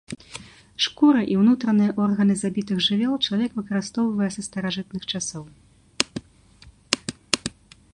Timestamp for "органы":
2.05-2.33